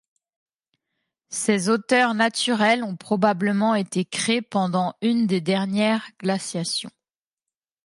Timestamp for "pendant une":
4.41-5.27